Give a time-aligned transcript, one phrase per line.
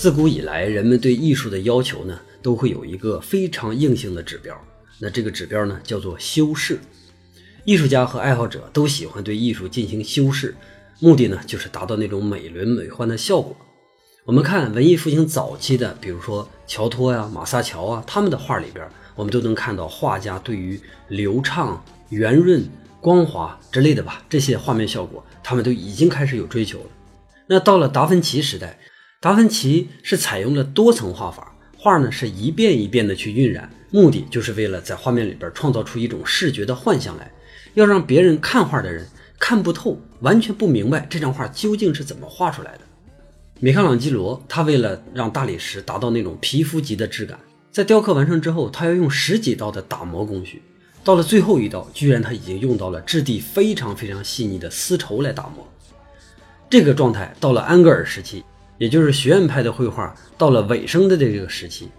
[0.00, 4.58] 自古以来，人们对艺术的要求呢，都会有一个非常硬性的指标。
[4.98, 6.78] 那这个指标呢，叫做修饰。
[7.66, 10.56] 艺术家和爱好者都喜欢对艺术进行修饰，
[11.00, 13.54] 目的呢，就是达到那种美轮美奂的效果。
[14.24, 22.66] 我们看文艺复兴早期的，比如说乔托呀、马萨乔啊，他们的画里边，我们都能看到画家对于流畅、圆润、
[23.02, 26.86] 光滑之类的吧，这些画面效果，他们都已经开始有追求了。
[27.46, 28.78] 那到了达芬奇时代。
[29.22, 37.30] 达芬奇是采用了多层画法，画呢是一遍一遍的去晕染，目的就是为了在画面里边创造出一种视觉的幻象来，
[37.74, 39.06] 要让别人看画的人
[39.38, 42.80] 看不透，完全不明白这张画究竟是怎么画出来的。
[43.58, 47.38] 米开朗基罗他为了让大理石达到那种皮肤级的质感，
[47.70, 50.62] 在雕刻完成之后，他要用十几道的打磨工序，
[51.04, 55.70] 到了最后一道，居然他已经用到了质地非常非常细腻的丝绸来打磨。
[56.70, 58.42] 这个状态到了安格尔时期。
[58.80, 61.90] 也就是学院派的绘画到了尾声的这个时期，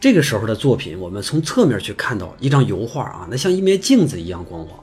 [0.00, 4.76] 这个时候的作品，我们从侧面去看到一张油画啊，那像一面镜子一样光滑。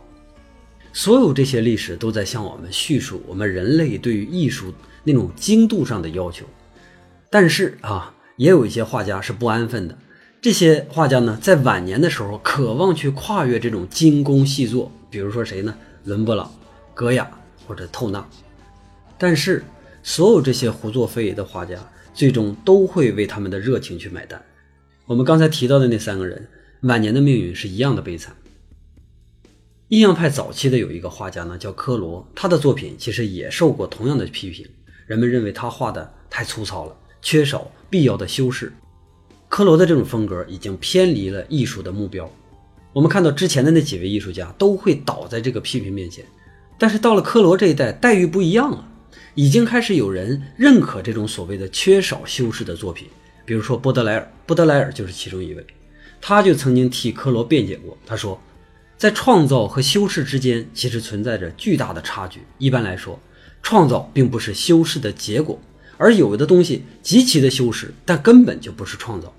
[0.93, 6.45] 所有这些历史都在向我们叙述我们人类对于艺术那种精度上的要求。
[7.29, 9.97] 但是啊，也有一些画家是不安分的。
[10.41, 15.75] 这些画家呢，在晚年的时候渴望去跨越这种精工细作，比如说谁呢？
[16.05, 16.49] 伦勃朗、
[16.93, 17.29] 戈雅
[17.67, 18.25] 或者透纳。
[19.17, 19.61] 但是。
[20.03, 21.79] 所有这些胡作非为的画家，
[22.13, 24.39] 最终都会为他们的热情去买单。
[25.05, 26.47] 我们刚才提到的那三个人，
[26.81, 28.35] 晚年的命运是一样的悲惨。
[29.89, 34.67] 印象派早期的有一个画家呢，叫科罗，他的作品其实也受过同样的批评，
[35.07, 38.73] 人们认为他画的太粗糙了，缺少必要的修饰。
[39.47, 42.29] 科罗的这种风格已经偏离了艺术的目标。
[42.91, 46.25] 我们看到之前的那几位艺术家都会倒在这个批评面前，
[46.77, 48.89] 但是到了科罗这一代，待遇不一样了。
[49.35, 53.07] 已经开始有人认可这种所谓的缺少修饰的作品，
[53.45, 55.65] 比如说波德莱尔，波德莱尔就是其中一位。
[56.21, 58.41] 他就曾经替科罗辩解过，他说，
[58.97, 62.39] 在创造和修饰之间其实存在着巨大的差距。
[62.57, 63.19] 一般来说，
[63.61, 65.59] 创造并不是修饰的结果，
[65.97, 69.33] 而有的东西极其的修饰，但根本就不是创造。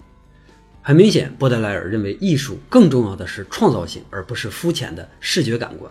[0.82, 5.90] 很明显，波德莱尔认为艺术更重要的是创造性，而不是肤浅的视觉感官。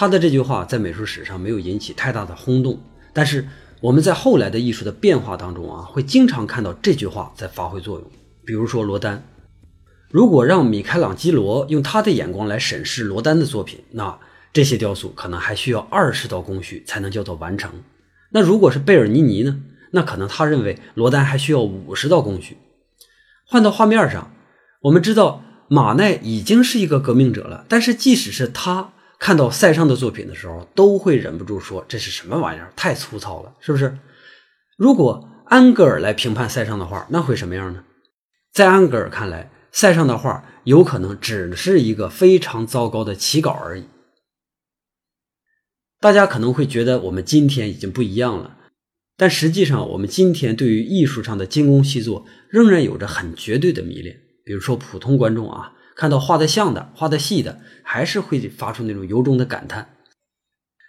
[0.00, 2.80] 他的这句话在美术史上没有引起太大的轰动，
[3.12, 3.46] 但是
[3.82, 8.10] 我们在后来的艺术的变化当中啊，会经常看到这句话在发挥作用。
[8.46, 9.22] 比如说罗丹，
[10.10, 14.18] 如果让米开朗基罗用他的眼光来审视罗丹的作品，那
[14.54, 17.70] 这些雕塑可能还需要二十道工序才能叫做完成。
[18.30, 19.60] 那如果是贝尔尼尼呢？
[19.92, 22.56] 那可能他认为罗丹还需要五十道工序。
[23.44, 24.32] 换到画面上，
[24.80, 28.94] 我们知道马奈已经是一个革命者了，但是即使是他。
[29.20, 32.72] 看到塞尚的作品的时候，都会忍不住说：“这是什么玩意儿？
[32.74, 33.96] 太粗糙了，是不是？”
[34.78, 37.84] 如果安格尔来评判塞尚的画，那会什么样呢？
[38.50, 43.84] 在安格尔看来，塞尚的画有可能只是一个非常糟糕的起稿而已。
[46.00, 48.56] 大家可能会觉得我们今天已经不一样了，
[49.18, 54.18] 但实际上，我们今天对于艺术上的精工细作仍然有着很绝对的迷恋。
[54.46, 55.74] 比如说，普通观众啊。
[56.00, 59.90] 看到画的像的、画的细的，还是会发出那种由衷的感叹。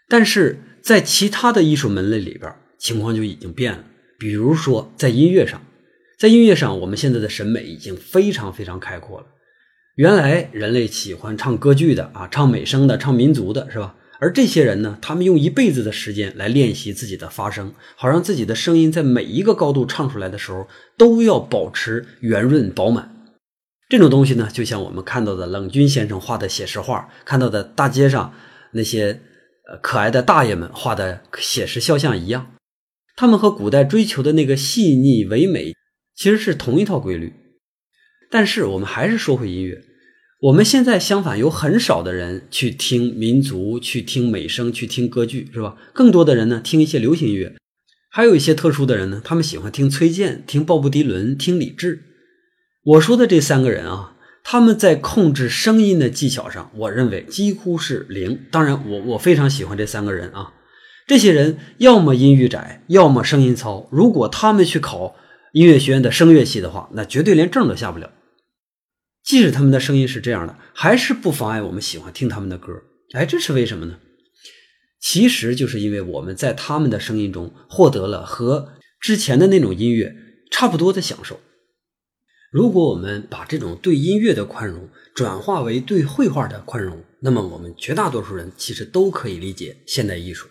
[0.08, 2.50] 但是在其他的艺术门类里边，
[2.80, 3.84] 情况就已经变了。
[4.18, 5.62] 比如说在音乐上，
[6.18, 9.26] 在音乐上，我们现在的审美已经非常非常开阔了。
[9.96, 13.98] 原来人类喜欢唱歌剧的啊，唱美声的，唱民族的，是吧？
[14.22, 23.11] 而这些人呢，他们用一辈子的时间来练习自己的发声，好让自己的声音在每一个高度唱出来的时候，都要保持圆润饱满。
[23.92, 28.34] 这种东西呢，就像我们看到的冷军先生画的写实画，看到的大街上
[28.72, 29.20] 那些
[29.70, 32.54] 呃可爱的大爷们画的写实肖像一样，
[33.18, 35.74] 他们和古代追求的那个细腻唯美
[36.16, 37.34] 其实是同一套规律。
[38.30, 39.84] 但是我们还是说回音乐，
[40.44, 45.76] 我们现在相反有很少的人去听民族，去听美声，去听歌剧，是吧？
[45.94, 47.58] 更多的人呢听一些流行音乐，
[48.10, 52.06] 还有一些特殊的人呢，他们喜欢听崔健，听鲍勃迪伦，听李志。
[52.84, 58.40] 我说的这三个人啊，他们在控制声音的技巧上，我认为几乎是零。
[58.50, 60.54] 当然，我我非常喜欢这三个人啊。
[61.06, 63.88] 这些人要么音域窄，要么声音糙。
[63.92, 65.16] 如果他们去考
[65.54, 68.12] 音乐学院的声乐系的话，那绝对连证都下不了。
[69.24, 72.74] 即使他们的声音是这样的，还是不妨碍我们喜欢听他们的歌。
[73.14, 73.98] 哎，这是为什么呢？
[75.00, 80.16] 其实就是因为我们在他们的声音中获得了和之前的那种音乐
[80.50, 81.40] 差不多的享受。
[82.52, 90.50] 如果我们把这种对音乐的宽容转化为对绘画的宽容，那么我们绝大多数人其实都可以理解现代艺术。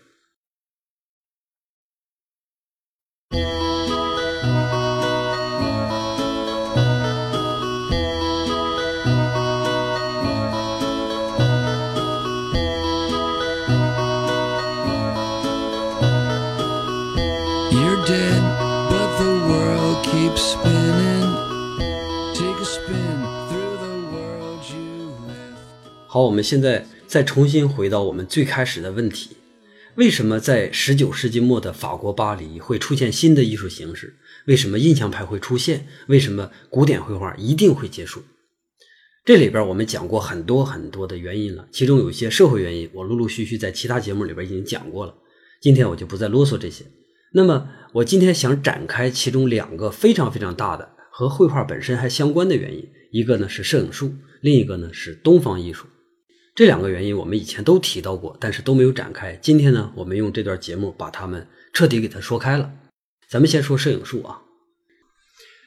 [22.61, 25.11] it's been through the world you
[26.07, 29.31] 好我们现在再重新回到我们最开始的问题。
[29.95, 34.15] 为什么在十九世纪末的法国巴黎会出现新的艺术形式？
[34.47, 35.87] 为什么印象派会出现？
[36.09, 37.35] 为什么古典绘画？
[37.37, 38.23] 一定会结束。
[39.25, 45.15] 这里边我们讲过很多很多的原因了其中有一些社会原因我陆陆续续在其他节目里边已经讲过了。
[45.63, 46.85] 今天我就不再啰嗦这些。
[47.33, 55.87] 那么我今天想展开其中两个非常非常大的和绘画本身还相关的原因，一个呢是摄影术，另一个呢是东方艺术。
[56.55, 59.39] 这两个原因我们以前都提到过，但是都没有展开。
[59.43, 62.73] 今天呢，我们用这段节目把它们彻底给它说开了。
[63.29, 64.41] 咱们先说摄影术啊，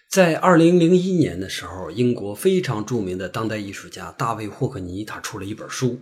[0.10, 6.02] 在二零零一年的时候，英国非常著名的当代艺术家大卫霍克尼他出了一本书。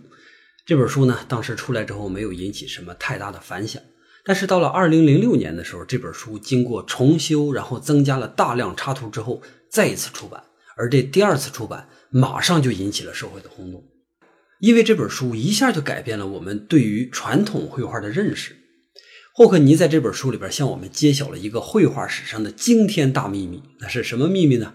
[0.64, 3.82] 这本书呢，当时出来之后没有引起什么太大的反响。
[4.24, 10.42] 但是到了二零零六年的时候，这本书经过重修，然后增加了大量插图之后，再一次出版。
[10.76, 13.84] 而这第二次出版，马上就引起了社会的轰动，
[14.60, 18.56] 因为这本书一下就改变了我们对于传统绘画的认识。
[19.34, 24.74] 霍克尼在这本书里边向我们揭晓了一个绘画史上的惊天大秘密，那是什么秘密呢？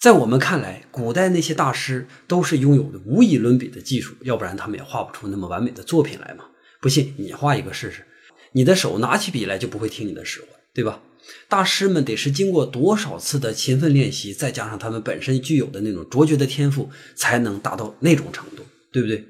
[0.00, 6.44] 在我们看来，古代那些大师都是拥有的无以伦比的技术，要不然他们也画不出那么完美的作品来嘛。
[6.80, 8.04] 不信你画一个试试，
[8.52, 11.02] 你的手拿起笔来就不会听你的使唤，对吧？
[11.48, 19.24] 大师们得是经过多少次的勤奋练习，再加上他们本身具有的那种卓绝的天赋，才能达到那种程度，对不对？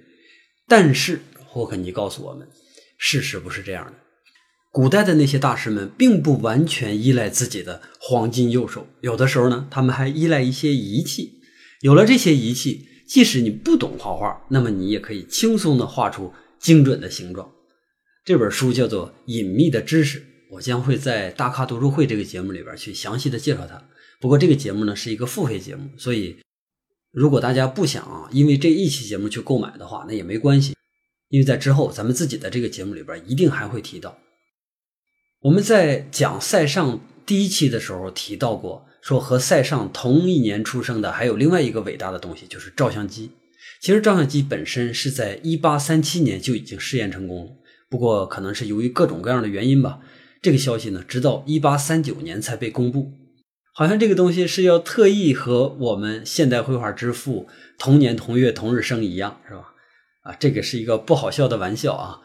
[0.67, 2.49] 但是霍肯尼告诉我们，
[2.97, 3.93] 事实不是这样的。
[4.71, 11.41] 古代的那些大师们并不完全依赖自己的黄金右手，有的时候呢，他们还依赖一些仪器。
[11.83, 17.53] 有了这些仪器，即使你不懂画画，那么你也可以轻松地画出精准的形状。
[18.25, 23.83] 这本书叫做《隐秘的知识》，我将会在大咖读书会这个节目里边去详细的介绍它。
[24.21, 26.37] 不过这个节目呢是一个付费节目，所以
[27.11, 30.77] 如果大家不想啊，因为这一期节目去购买的话，那也没关系，
[31.31, 34.17] 因为在之后咱们自己的这个节目里边一定还会提到。
[35.41, 43.33] 我们在讲塞尚第一期的时候提到过，说和塞尚同一年出生的还有另外一个伟大的东西，就是照相机。
[43.81, 47.53] 其实照相机本身是在一八三七年就已经试验成功了，
[47.93, 50.01] 不过可能是由于各种各样的原因吧，
[50.41, 53.13] 这个消息呢，直到一八三九年才被公布。
[53.75, 57.47] 好像这个东西是要特意和我们现代绘画之父
[57.79, 59.75] 同年同月同日生一样，是吧？
[60.23, 62.23] 啊，这个是一个不好笑的玩笑啊。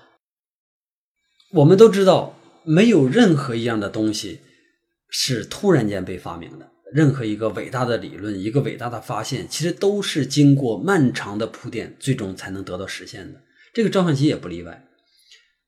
[1.51, 2.33] 我们都知道。
[2.69, 4.41] 没有任何一样的东西
[5.09, 6.69] 是突然间被发明的。
[6.91, 13.41] 任何一个伟大的理论，一个伟大的发现，其实都是经过漫长的铺垫，最终才能得到实现的。
[13.73, 14.85] 这个照相机也不例外。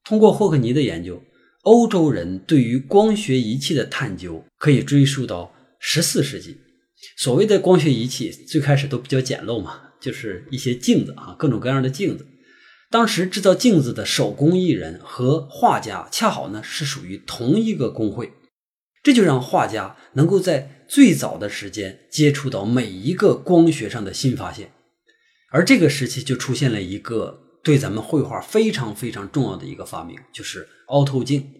[0.03, 1.21] 通过霍克尼的研究，
[1.63, 6.57] 欧洲人对于光学仪器的探究可以追溯到十四世纪。
[7.17, 12.25] 所谓的光学仪器，最开始都比较简陋嘛，就是一些镜子啊，各种各样的镜子。
[12.91, 18.33] 当时制造镜子的手工艺人和画家恰好呢是属于同一个工会，
[19.03, 24.71] 这就让画家能够在最早的时间接触到每一个光学上的新发现，
[25.51, 31.51] 而这个时期就出现了一个对咱们绘画非常非常重要的一个发明，就是凹透镜。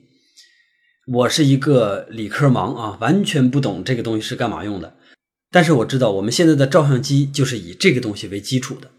[1.11, 4.95] 我是一个理科盲啊，完全不懂这个东西是干嘛用的，
[5.49, 8.91] 但是我知道我们现在的照相机就是以这个东西为基础的。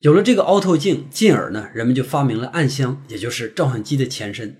[0.00, 4.58] 有了这个凹透镜，进而呢，人们就发明了暗箱，也就是照相机的前身。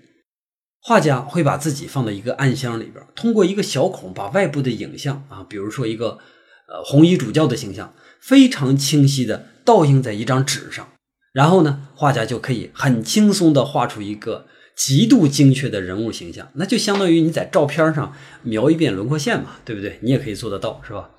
[0.81, 6.19] 画家会把自己放到一个暗箱里边，通过一个小孔把外部的影像啊，比如说一个
[6.67, 10.87] 呃红衣主教的形象，非常清晰的倒映在一张纸上，
[11.35, 19.99] 然后呢，画家就可以很轻松的画出一个极度精确的人物形象，那就相当于你在照片上描一遍轮廓线嘛，对不对？
[20.01, 21.09] 你也可以做得到，是吧？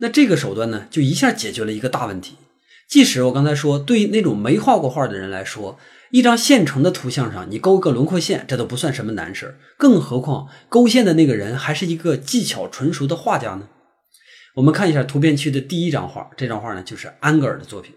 [0.00, 2.34] 那这个手段呢，就一下解决了一个大问题。
[2.90, 5.78] 即使我刚才说，对于那种没画过画的人来说，
[6.10, 13.68] 一张现成的图像上你勾个轮廓线，这都不算什么难事更何况勾线的那个人还是一个技巧纯熟的画家呢？
[14.56, 17.94] 我们看一下图片区的第一张画，这张画呢就是安格尔的作品。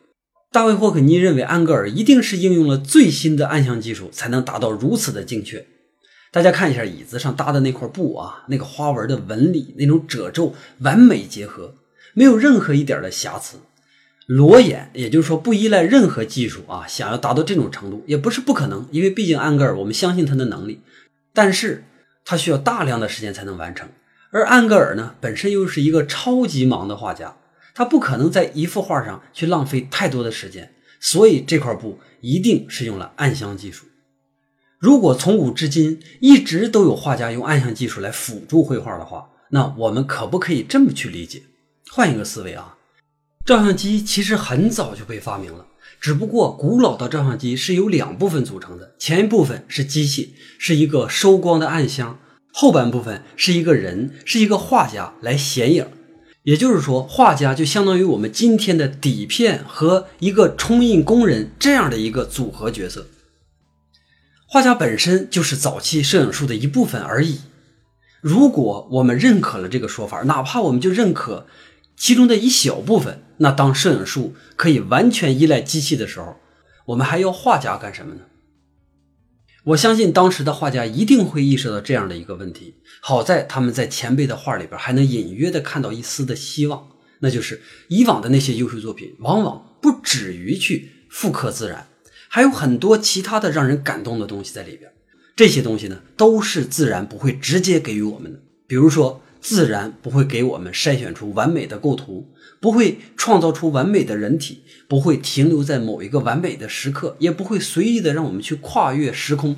[0.53, 5.65] 大卫霍肯尼认为安格尔一定是应用了最新的暗箱技术，才能达到如此的精确。
[6.29, 11.75] 大家看一下椅子上搭的那块布啊，那个花纹的纹理，那种褶皱完美结合，
[12.13, 13.59] 没有任何一点的瑕疵。
[14.27, 20.81] 裸眼，也就是说不依赖任何技术啊，想要达到这种程度也不是不可能，因为毕竟安格尔，我们相信他的能力，
[21.33, 21.85] 但是
[22.25, 23.87] 他需要大量的时间才能完成。
[24.31, 27.37] 而安格尔呢，本身又是一个超级忙的画家，
[27.73, 33.85] 他不可能在一幅画上去浪费太多的时间，所以这块布一定是用了暗箱技术。
[34.79, 41.43] 如果从古至今一直都有画家用暗箱技术来辅助绘画的话，那我们可不可以这么去理解？
[41.91, 42.77] 换一个思维啊。
[43.45, 45.65] 照相机其实很早就被发明了，
[45.99, 52.19] 只不过古老的照相机是由两部分组成的，前一部分是机器，是一个收光的暗箱，
[52.53, 55.87] 后半部分是一个人，是一个画家来显影。
[56.43, 63.07] 也就是说，画家就相当于我们今天的底片和一个冲印工人这样的一个组合角色。
[64.47, 67.41] 画家本身就是早期摄影术的一部分而已。
[68.21, 71.45] 如果我们认可了这个说法，哪怕我们就认可
[71.95, 76.37] 其中的一小部分，那当摄影术可以完全依赖机器的时候，
[76.87, 78.21] 我们还要画家干什么呢？
[79.63, 82.73] 我相信当时的画家一定会意识到这样的一个问题。
[82.99, 86.87] 好在他们在前辈的画里边还能隐约的看到一丝的希望，
[87.19, 91.87] 那就是以往的那些优秀作品往往不止于去复刻自然，
[92.27, 94.91] 还有很多其他的让人感动的东西在里边。
[95.35, 98.39] 这些东西呢，都是自然不会直接给予我们的。
[98.67, 104.63] 比如说，自然不会给我们筛选出完美的构图，不会创造出完美的人体。
[104.87, 109.55] 不会停留在某一个完美的时刻，也不会随意的让我们去跨越时空。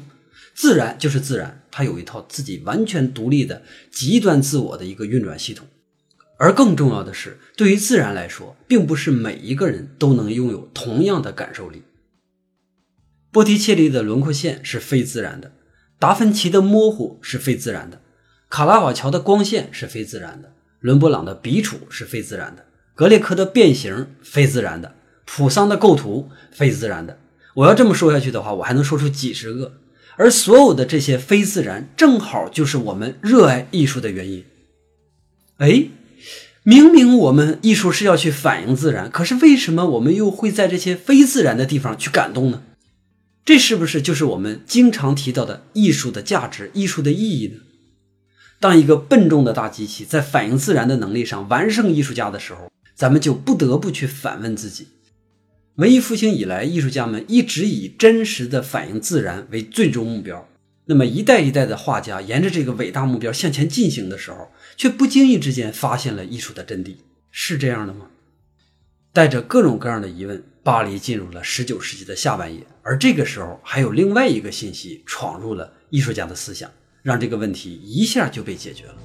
[0.53, 5.65] 自然就是自然，它有一套自己完全独立的、极端自我的一个运转系统。
[6.37, 11.81] 而更重要的是，对于自然来说，并不是每一个人都能拥有同样的感受力。
[13.31, 15.53] 波提切利的轮廓线是非自然的，
[15.97, 17.99] 达芬奇的模糊是非自然的，
[18.53, 24.93] 卡拉瓦乔的光线是非自然的，伦勃朗的笔触是非自然的，格列科的变形非自然的。
[25.25, 27.17] 普桑的构图非自然的，
[27.55, 29.79] 我要这么说下去的话，我还能说出几十个。
[30.17, 34.45] 而所有的这些非自然，正好就是我们热爱艺术的原因。
[35.57, 35.87] 哎，
[36.61, 42.61] 明明我们艺术是要去反映自然，可是为什么我们又会在这些非自然的地方去感动呢？
[43.43, 47.55] 这是不是就是我们经常提到的艺术的价值、艺术的意义呢？
[48.63, 54.87] 当一个笨重的大机器在反映自然的能力上完胜艺术家的时候，咱们就不得不去反问自己。
[55.75, 60.47] 文艺复兴以来，艺术家们一直以真实的反映自然为最终目标。
[60.85, 66.95] 那么，一代一代的画家沿着这个伟大目标向前进行的时候，却不经意之间发现了艺术的真谛，
[67.31, 68.05] 是这样的吗？
[69.11, 72.65] 带着各种各样的疑问，巴黎进入了19世纪的下半叶。
[72.81, 76.71] 而这个时候，还有另外一个信息闯入了艺术家的思想，
[77.03, 78.95] 让这个问题一下就被解决了。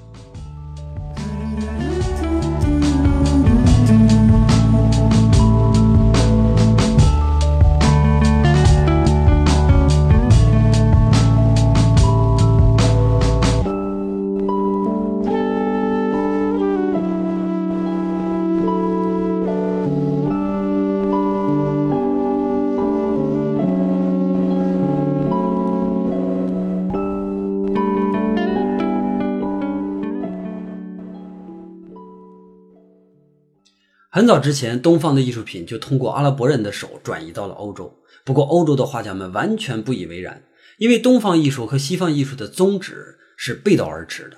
[34.19, 38.01] 很早之前，东方的艺术品就通过阿拉伯人的手转移到了欧洲。
[38.25, 40.43] 不过，欧洲的画家们完全不以为然，
[40.79, 44.37] 因为东方艺术和西方艺术的宗旨是背道而驰的。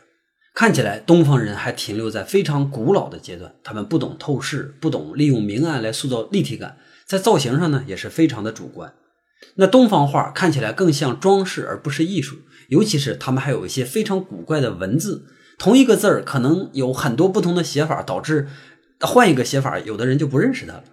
[0.52, 8.92] 看起来，东方人还停留在非常古老的阶段，他们不懂透视，不懂利用明暗来塑造立体感，在造型上呢也是非常的主观。
[9.54, 12.36] 那东方画看起来更像装饰而不是艺术，
[12.68, 15.24] 尤其是他们还有一些非常古怪的文字，
[15.58, 18.46] 同一个字儿可能有很多不同的写法，导致。
[19.06, 20.84] 换一个写法，有的人就不认识他了。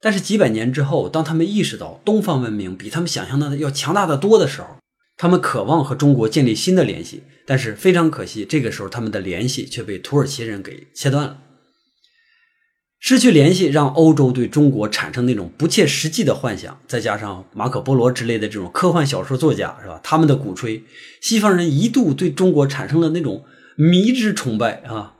[0.00, 4.76] 但是几百年之后，当他们意识到东方文明比他们想象的要强大的多的时候，
[5.16, 7.22] 他们渴望和中国建立新的联系。
[7.46, 11.38] 但是非常可惜，这个时候他们的联系却被土耳其人给切断了。
[12.98, 16.80] 失去联系，让欧洲对中国产生那种不切实际的幻想。
[16.86, 20.00] 再加上马可波罗之类的这种科幻小说作家，是吧？
[20.02, 20.82] 他们的鼓吹，
[21.20, 23.44] 西方人一度对中国产生了那种
[23.76, 25.13] 迷之崇拜啊。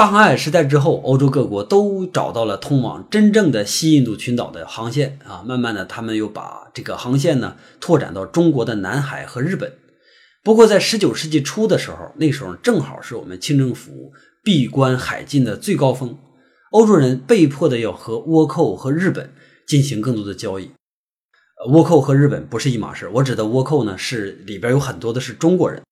[0.00, 5.44] 大航海时代之后，欧洲各国都找到了通往真正的西印度群岛的航线啊。
[5.46, 9.70] 慢慢的，他们又把这个航线呢拓展到中国的南海和日本。
[10.42, 14.10] 不过，在十九世纪初的时候，那时候正好是我们清政府
[14.42, 16.16] 闭关海禁的最高峰，
[16.70, 19.30] 欧洲人被迫的要和倭寇和日本
[19.66, 20.70] 进行更多的交易。
[21.70, 25.82] 倭寇和日本不是一码事，我指的倭寇呢，是里边有很多的是中国人。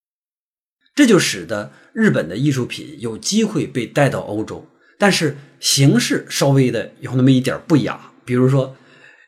[0.98, 4.66] 这就使得日本的艺术品有机会被带到欧洲，
[4.98, 8.10] 但是形式稍微的有那么一点不雅。
[8.24, 8.76] 比如说，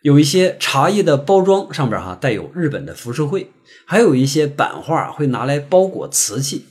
[0.02, 3.52] 有一些茶叶的包装上边哈带有日本的浮世绘，
[3.86, 6.66] 还有一些版画会拿来包裹瓷器。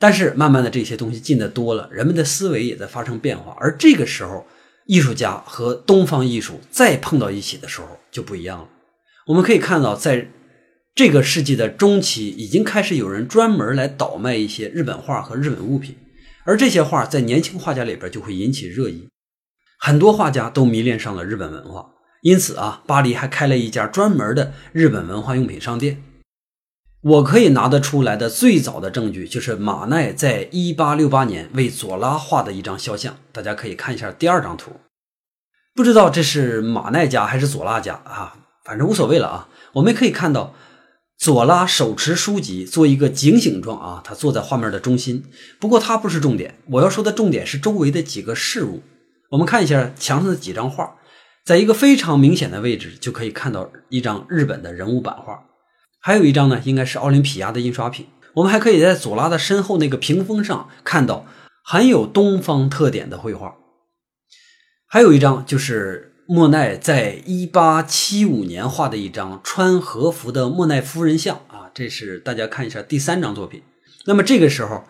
[0.00, 4.44] 但是慢慢的这些东西进的多了，人们的思维也在发生变化，而这个时候，
[4.86, 8.68] 艺术家和东方艺术再碰到一起的时候就不一样了。
[9.28, 10.26] 我们可以看到在。
[10.94, 15.96] 这个世纪的中期，已经开始有人专门来倒卖一些日本画和日本物品，
[16.44, 19.08] 而这些画在年轻画家里边就会引起热议，
[19.78, 21.90] 很多画家都迷恋上了日本文化。
[22.22, 26.02] 因此啊，巴黎还开了一家专门的日本文化用品商店。
[27.02, 33.16] 我可以拿得出来的最早的证据，就是马奈在一八六八年为左拉画的一张肖像。
[33.32, 34.72] 大家可以看一下第二张图，
[35.74, 38.36] 不知道这是马奈家还是左拉家啊？
[38.66, 39.48] 反正无所谓了啊。
[39.72, 40.54] 我们可以看到，
[41.20, 45.22] 左拉手持书籍，做一个警醒状啊，他坐在画面的中心。
[45.58, 48.82] 不过他不是重点，我要说的重点是周围的几个事物。
[49.28, 50.96] 我们看一下墙上的几张画。
[51.44, 55.42] 在一个非常明显的位置，就可以看到一张日本的人物版画，
[56.00, 58.06] 还有一张呢，应该是奥林匹亚的印刷品。
[58.34, 61.26] 我们还可以在左拉的身后那个屏风上看到
[61.64, 63.56] 很有东方特点的绘画。
[64.86, 73.62] 还有一张就是莫奈在一八七五年画的一张穿和服的莫奈夫人像啊，这是大家看一下第三张作品。
[74.04, 74.84] 那么这个时候。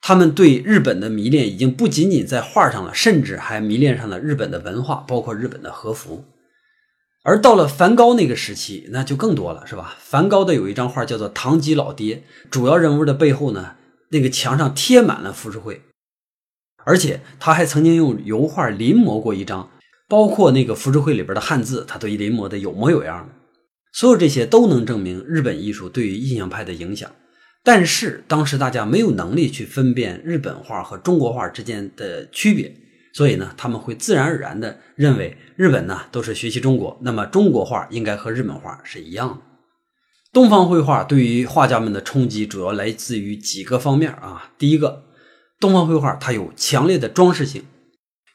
[0.00, 6.24] 他们对日本的迷恋已经不仅仅在画上了，甚至还迷恋上了日本的文化，包括日本的和服。
[7.24, 9.96] 而到了梵高那个时期，那就更多了，是吧？
[9.98, 12.14] 梵高的有一张画叫做《堂吉老爹》，
[12.48, 13.74] 主要人物的背后呢，
[14.10, 15.82] 那个墙上贴满了浮世绘，
[16.84, 19.68] 而且他还曾经用油画临摹过一张，
[20.08, 23.34] 包括那个浮世绘里边的汉字，他都临摹的有模有样的。
[23.92, 27.10] 所有这些都能证明日本艺术对于印象派的影响。
[27.64, 32.74] 但是当时大家没有能力去分辨日本画和中国画之间的区别，
[33.12, 39.38] 所以呢，他们会自然而然的认为日本呢都是学习中国，那么中国画应该和日本画是一样的。
[40.32, 44.52] 东方绘画对于画家们的冲击主要来自于几个方面啊。
[44.56, 45.04] 第一个，
[45.58, 47.64] 东方绘画它有强烈的装饰性，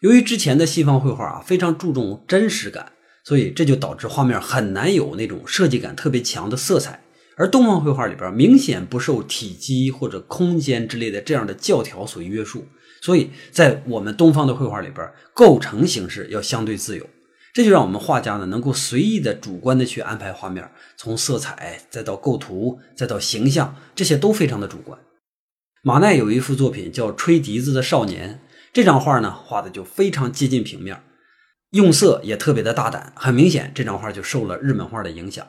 [0.03, 2.91] 由于之前的西方绘画啊非常注重真实感，
[3.23, 7.01] 所以这就导致画面很难有那种设计感特别强的色彩。
[7.37, 12.67] 而东方绘画里边明显不受体积或者空间之类的这样的教条所约束，
[13.01, 17.09] 所以在我们东方的绘画里边，构成形式要相对自由，
[17.53, 24.99] 这就让我们画家呢能够随意的、主观的去安排画面，从色彩再到构图再到形象，这些都非常的主观。
[25.81, 28.41] 马奈有一幅作品叫《吹笛子的少年》，
[28.73, 31.03] 这张画呢画的就非常接近平面，
[31.69, 35.47] 用色也特别的大胆，很明显这张画就受了日本画的影响。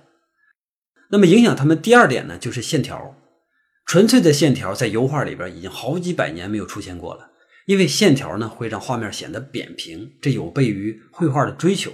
[1.08, 3.16] 那么影响他们第二点呢，就是线条，
[3.86, 7.30] 纯粹的线条在油画里边已经好几百年没有出现过了。
[7.66, 11.90] 因为线条呢会让画面显得扁平，这有悖于绘画的追求。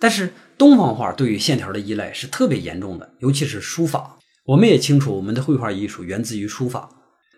[0.00, 4.18] 但是东方画对于线条的依赖是特别严重的，尤其是书法。
[4.46, 6.88] 我们也清楚，我们的绘画艺术源自于书法，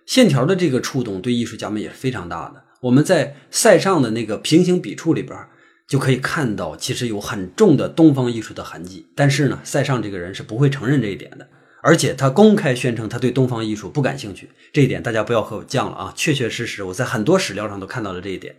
[0.06, 2.62] 线条的这个触动对艺术家们也是非常大的。
[2.82, 5.38] 我们在塞尚的那个平行笔触里边。
[5.90, 9.08] 就可以看到，其实有很重的东方艺术的痕迹。
[9.16, 11.48] 但是呢，塞尚这个人是不会承认这一点的，
[11.82, 14.50] 而且他公开宣称他对东方艺术不感兴趣。
[14.72, 18.54] 这一点大家不要和我犟了啊，确确实实我在很多史料上都看到了这一点。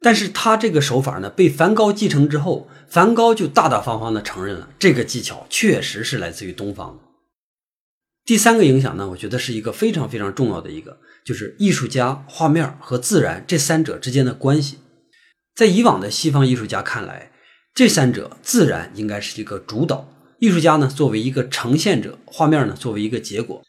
[0.00, 6.98] 但是他这个手法呢，被梵高继承之后，梵高就大大方方的承认了这个技巧确实是来自于东方。
[8.24, 14.78] 第三个影响呢，我觉得是一个非常非常重要的一个，就是艺术家、画面和自然这三者之间的关系。
[15.54, 17.32] 在以往的西方艺术家看来，
[17.74, 23.62] 这三者自然应该是一个主导，艺术家呢作为一个呈现者，画面呢作为一个结果。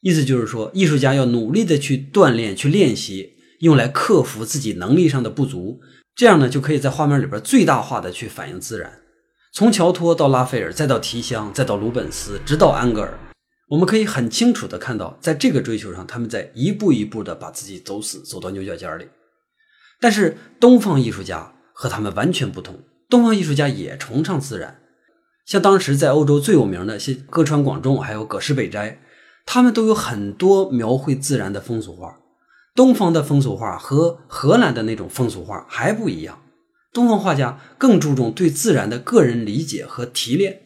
[0.00, 5.80] 意思就是说，艺术家要努力的去锻炼、去练习，用来克服自己能力上的不足，
[6.14, 9.00] 这样呢就可以在画面里边最大化的去反映自然。
[9.52, 13.18] 从乔托到拉斐尔，再到提香，再到鲁本斯，直到安格尔，
[13.68, 19.08] 我们可以很清楚的看到，在这个追求上，他们在一步一步的把自己走死，走到牛角尖里。
[20.00, 22.78] 但是东方艺术家和他们完全不同，
[23.10, 24.80] 东方艺术家也崇尚自然，
[25.44, 29.00] 像当时在欧洲最有名的些歌川广重，还有葛饰北斋，
[29.44, 32.20] 他们都有很多描绘自然的风俗画。
[32.72, 36.40] 东方的风俗画和荷兰的那种风俗画还不一样，
[36.92, 40.60] 东方画家更注重对自然的个人理解和提炼。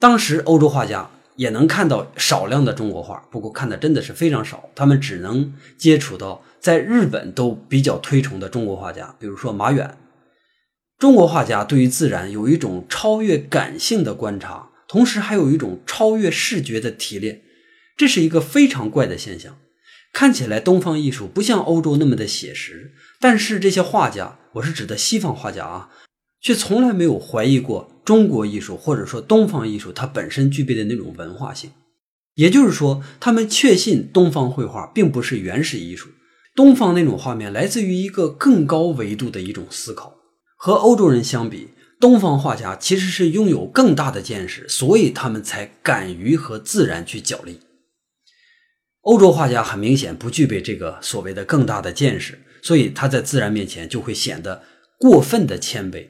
[0.00, 1.10] 当时欧洲画家。
[1.36, 4.68] 也能看到少量的中国画，不过看的真的是非常少。
[4.74, 9.96] 他们只能接触到在日本都比较推崇的中国画家，比如说马远。
[10.98, 17.42] 中国画家对于自然有一种超越感性的观察，同时还有一种超越视觉的提炼，
[17.96, 19.56] 这是一个非常怪的现象。
[20.12, 25.90] 看起来东方艺术不像欧洲那么的写实，但是这些画家，我是指的西方画家啊。
[26.44, 31.70] 却从来没有怀疑过中国艺术或者说东方艺术它本身具备的那种文化性，
[32.34, 36.10] 也就是说，他们确信东方绘画并不是原始艺术，
[36.54, 40.18] 东方那种画面来自于一个更高维度的一种思考。
[40.58, 47.60] 和欧洲人相比，东方画家其实是拥有更大的见识，所以他们才敢于和自然去角力。
[49.00, 54.62] 欧洲画家很明显不具备这个所谓的更大的见识，所以他在自然面前就会显得
[54.98, 56.08] 过分的谦卑。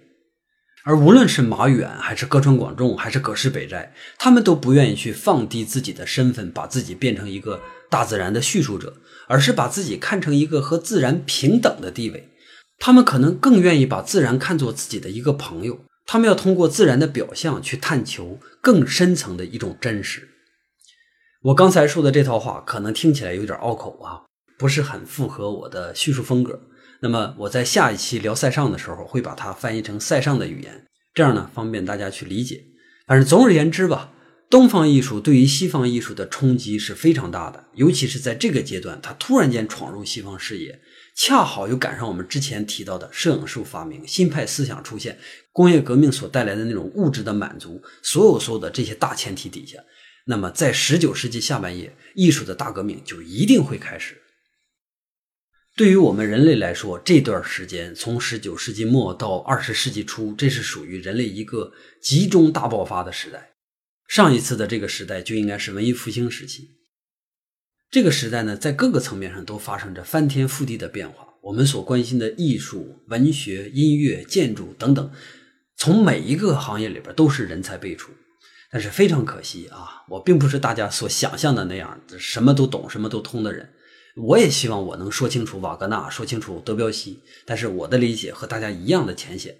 [0.87, 8.95] 而无论是马远，还是歌川广重，还是葛饰北斋，他们都不愿意去放低自己的身份，把自己变成一个大自然的叙述者，
[9.27, 12.29] 而是把自己看成一个和自然平等的地位。
[12.79, 20.29] 他们可能更愿意把自然看作自己的一个朋友，他们要通过自然的表象去探求更深层的一种真实。
[21.45, 24.21] 我刚才说的这套话可能听起来有点拗口啊，
[24.59, 26.61] 不是很符合我的叙述风格。
[27.05, 32.65] 那么我在下一期聊塞尚的时候，会把它翻译成塞尚的语言，这样呢方便大家去理解。
[33.07, 34.15] 反正总而言之吧，
[34.49, 40.81] 东方艺术对于西方艺术的冲击是非常大的，尤其是在这个阶段，它突然间闯入西方视野，
[41.15, 45.19] 恰好又赶上我们之前提到的摄影术发明、新派思想出现、
[45.53, 49.77] 工业革命所带来的那种物质的满足，所有所有的这些大前提底下。
[50.25, 54.23] 那么，在十九世纪下半叶，艺术的大革命就一定会开始。
[55.77, 63.51] 对于我们人类来说，这段时间从十九世纪末到二十世纪初，这是属于人类一个集中大爆发的时代。
[64.07, 66.69] 上一次的这个时代就应该是文艺复兴时期。
[67.91, 71.27] 这个时代呢，在各个层面上都发生着翻天覆地的变化。
[71.43, 75.11] 我们所关心的艺术、文学、音乐、建筑等等，
[75.77, 78.13] 从每一个行业里边都是人才辈出。
[78.71, 83.69] 但是非常可惜啊，我并不是大家所想象的那样，什么都懂、什么都通的人。
[84.17, 89.57] 我也希望我能说清楚瓦格纳，说清楚德彪西，但是我的理解和大家一样的浅显。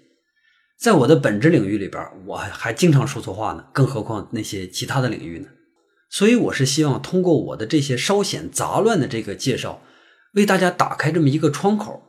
[0.79, 5.47] 在我的本职领域里边，我还经常说错话呢，更何况那些其他的领域呢？
[6.09, 9.81] 所以我是希望通过我的这些稍显杂乱的这个介绍，
[10.33, 12.03] 为大家打开这么一个窗口。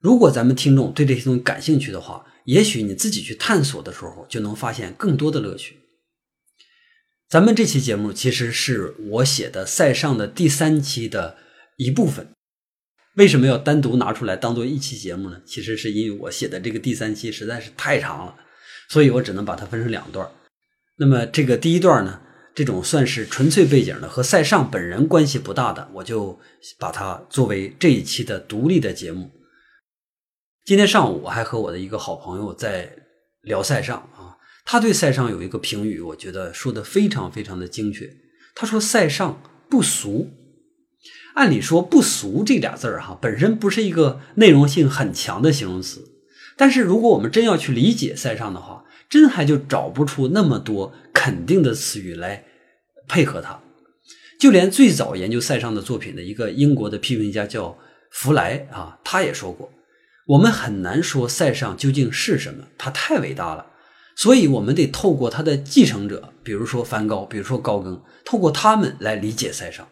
[0.00, 5.78] 如果咱们听众对这些东西感兴趣的话，也许你自己去探索的时候，就能发现更多的乐趣。
[7.28, 11.36] 咱们这期节目其实是我写的塞尚的第三期的
[11.76, 12.26] 一部分。
[13.16, 15.40] 为什么要单独拿出来当做一期节目呢？
[15.46, 18.34] 其实是因为我写的这个第三期实在是太长了，
[18.88, 20.28] 所以我只能把它分成两段。
[20.96, 22.20] 那么这个第一段呢，
[22.56, 26.36] 这种算是纯粹背景的，和塞尚本人关系不大的，我就
[26.78, 29.30] 把它作为这一期的独立的节目。
[30.64, 32.96] 今天上午我还和我的一个好朋友在
[33.42, 34.34] 聊塞尚啊。
[34.64, 38.10] 他对塞尚有一个评语，我觉得说的非常非常的精确。
[38.56, 40.28] 他说塞尚不俗。
[41.34, 46.04] 按理说“不俗”这俩字儿哈，本身不是一个内容性很强的形容词。
[46.56, 52.44] 但是如果我们真要去理解塞尚的话，真还就找不出那么多肯定的词语来
[53.08, 53.60] 配合他。
[54.38, 57.76] 就连最早研究塞尚的作品的一个英国的批评家叫
[58.10, 59.72] 弗莱啊，他也说过，
[60.26, 63.66] 我们很难说塞尚究竟是什么，他太伟大了。
[64.16, 69.84] 所以，我们得透过他的继承者，比如说梵高，比如说高更，透过他们来理解塞尚。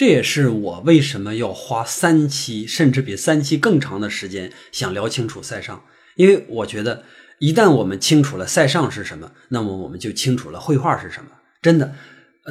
[0.00, 5.84] 这也是我为什么要花三期，甚至比三期更长的时间，想聊清楚塞尚。
[6.16, 7.04] 因为我觉得，
[7.38, 11.30] 一旦我们清楚了塞尚是什么，那么我们就清楚了绘画是什么。
[11.60, 11.94] 真的，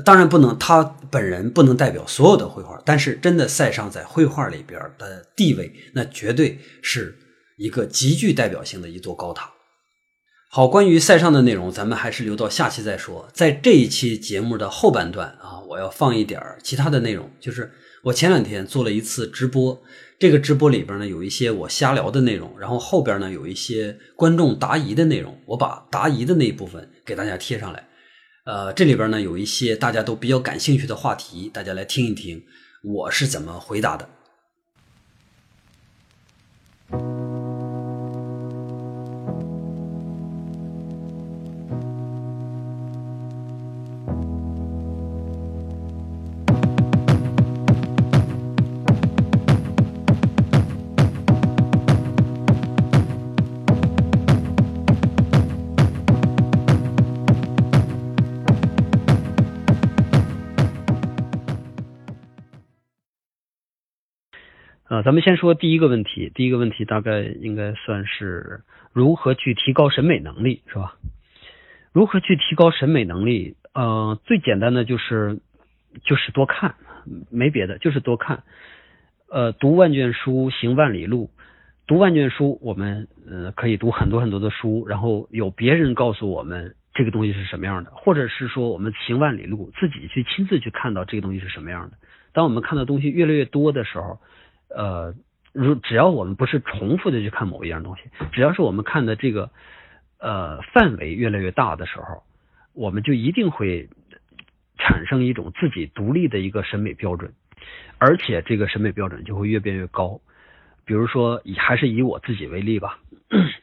[0.05, 7.17] 当然不能，他本人不能代表所有的绘画，但是真的，塞尚在绘画里边的地位，那绝对是
[7.57, 9.49] 一个极具代表性的一座高塔。
[10.51, 13.29] 好，关于塞尚的内容，咱们还是留到下期再说。
[13.31, 19.79] 在这一期节目的后半段啊，我要放一点其他的内容，就是我前两天做了一次直播，
[20.17, 27.87] 这个直播里边呢有一些我瞎聊的内容，然后后边呢有一些观众答疑的内容，我把答疑的那一部分给大家贴上来。
[28.45, 32.43] 呃，这里边呢有一些大家都比较感兴趣的话题，大家来听一听
[32.83, 34.09] 我是怎么回答的。
[65.03, 68.61] 咱们先说第一个问题，第一个问题大概应该算是
[68.93, 70.95] 如何去提高审美能力，是吧？
[71.91, 73.55] 如何去提高审美能力？
[73.73, 75.39] 呃，最简单的就是
[76.03, 76.75] 就是多看，
[77.29, 78.43] 没别的，就是多看。
[79.29, 81.29] 呃，读万卷书，行万里路。
[81.87, 91.97] 读万卷书，我们呃可以读很多很多的书，然后有别人告诉我们这个东西是什么样的，或者是说我们行万里路，自己去亲自去看到这个东西是什么样的。
[92.31, 94.19] 当我们看到东西越来越多的时候，
[94.75, 95.13] 呃，
[95.53, 99.49] 如只要我们不是重复的去看某一样东西，只要是我们看的这个
[100.19, 102.23] 呃范围越来越大的时候，
[102.73, 103.89] 我们就一定会
[104.77, 107.33] 产生一种自己独立的一个审美标准。
[107.97, 110.21] 而且这个审美标准就会越变越高。
[110.85, 112.97] 比如说，以还是以我自己为例吧，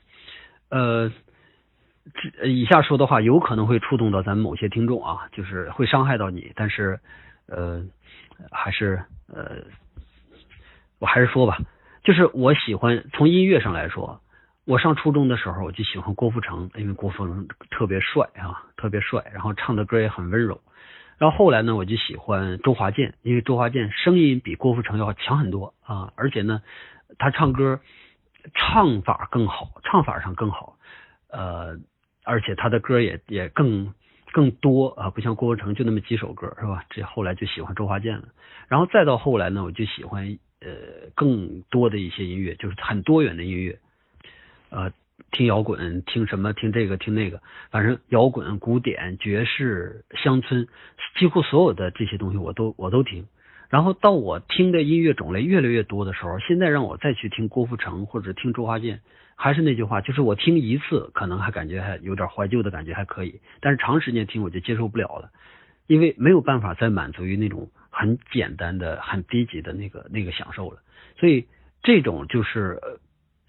[0.69, 1.11] 呃，
[2.45, 7.01] 以下说的话有可能会触动到咱们某些听众啊，就是会伤害到你，但是
[7.47, 7.83] 呃，
[8.53, 9.57] 还是呃，
[10.99, 11.59] 我还是说吧，
[12.05, 14.21] 就是我喜欢从音乐上来说，
[14.65, 20.61] 我上初中的时候我就喜欢郭富城，因为郭富城特别帅啊，特别帅，然后唱的歌也很温柔。
[21.19, 26.63] 然后后来呢，我就喜欢周华健，因为周华健声音比郭富城要强很多啊，而且呢。
[27.19, 27.79] 他唱歌
[28.53, 30.77] 唱法更好，唱法上更好，
[31.31, 31.79] 呃，
[32.25, 33.95] 而且他的歌也也更
[34.33, 36.85] 更多啊，不像郭富城就那么几首歌是吧？
[36.91, 38.25] 这后来就喜欢周华健了，
[38.67, 43.79] 然后再到后来呢，我就喜欢呃更多的一些音乐，就是很多元的音乐，
[44.71, 44.93] 呃，
[45.31, 50.67] 听摇滚，听什么，听这个，听那个，反正摇滚、古典、爵士、乡村，
[51.17, 53.27] 几乎所有的这些东西我都我都听。
[53.69, 59.01] 然后到我听的音乐种类越来越多的时候，现在让我再去听郭富城或者听周华健，
[59.35, 65.31] 还是那句话，就是我听一次可能还感觉还有点怀旧的感觉还可以，但是长时间听我就接受不了了，
[65.89, 70.81] 因为没有办法再满足于那种很简单的、很低级的那个那个享受了。
[71.19, 71.47] 所以
[71.83, 72.79] 这种就是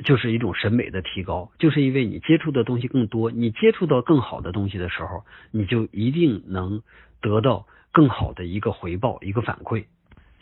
[0.05, 6.81] 就是一种审美的提高，就是因为你接触的东西更多，你接触到更好的东西的时候，你就一定能
[7.19, 9.83] 得到更好的一个回报、一个反馈。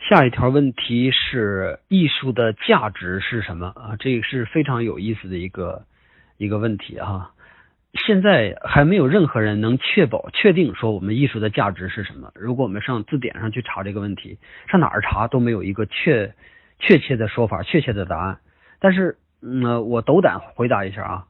[0.08, 3.96] 下一条问题是艺术的价值是什么啊？
[3.98, 5.84] 这个是非常有意思的一个
[6.36, 7.32] 一个问题啊。
[7.96, 12.30] 现在还没有任何人能确保、确定说我们艺术的价值是什么。
[12.34, 16.34] 如果我们上字典上去查这个问题，上哪儿查都没有一个确
[16.78, 18.38] 确切的说法、确切的答案。
[18.78, 21.26] 但是，嗯，我斗胆回答一下啊，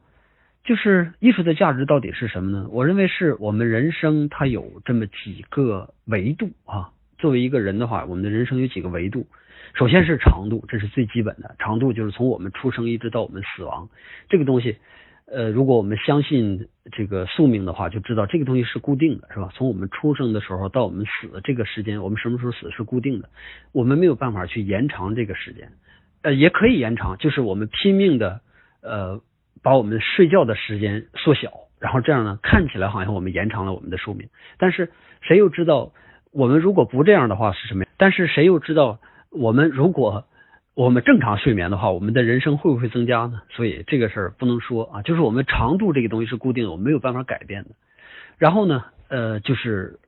[0.64, 2.66] 就是艺术的价值到底是什么呢？
[2.70, 6.90] 我认为是我们人生它有这么几个维度啊。
[7.18, 9.26] 作为一个人的话，我们的人生有几个维度。
[9.74, 11.55] 首先是长度，这是最基本的。
[11.59, 13.88] 长度就是从我们出生一直到我们死亡，
[14.29, 14.76] 这个东西，
[15.26, 19.50] 呃，如果我们相信这个宿命的话，就知道这个东西是固定的，是吧？
[19.52, 23.28] 从我们出生的时候到我们死这个时间，我们什么时候死是固定的，
[23.72, 25.72] 我们没有办法去延长这个时间。
[26.22, 28.40] 呃，也可以延长，就是我们拼命的，
[28.82, 29.20] 呃，
[29.62, 35.92] 把我们睡觉的时间缩小，然后这样呢，看起来好像我们延长了我们的寿命，但是谁又知道？
[36.32, 37.84] 我们如果不这样的话是什么？
[37.96, 40.26] 但是谁又知道我们如果
[40.76, 43.40] 我们正常睡眠的话，我们的人生会不会增加呢？
[43.48, 47.70] 所以这个事儿不能说啊，就是我们长度这个东西是固定的，我们没有办法改变的。
[48.36, 49.98] 然后呢，呃，就是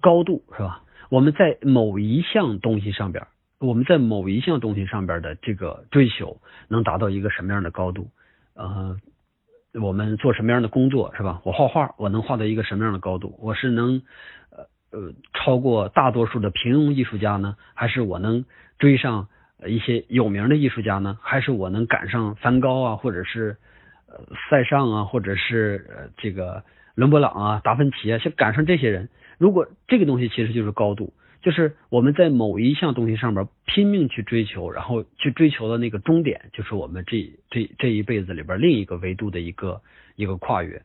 [0.00, 0.82] 高度是吧？
[1.08, 3.28] 我们在某一项东西上边，
[3.60, 8.10] 我们在某一项东西上边的这个追求能达到一个什么样的高度？
[8.54, 8.96] 呃，
[9.80, 11.40] 我们做什么样的工作是吧？
[11.44, 13.38] 我画画，我能画到一个什么样的高度？
[13.40, 14.02] 我是能。
[14.90, 17.56] 呃，超过大多数的平庸艺术家呢？
[17.74, 18.46] 还是我能
[18.78, 19.28] 追上
[19.66, 21.18] 一些有名的艺术家呢？
[21.20, 23.56] 还是我能赶上梵高啊，或者是
[24.06, 26.62] 呃塞尚啊，或者是呃这个
[26.94, 29.08] 伦勃朗啊、达芬奇啊，像赶上这些人？
[29.38, 39.80] 如果这个东西其实就是高度，就是我们在某一项东西上面拼命去追求，然后去追求的那个终点，就是我们这这这一辈子里边另一个维度的一个
[40.16, 40.82] 一个跨越。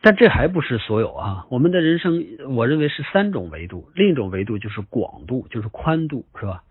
[0.00, 1.46] 但这还不是所有啊！
[1.50, 6.62] 我们的人生，我认为是三种维度，另一种维度就是广度，就是宽度，是吧？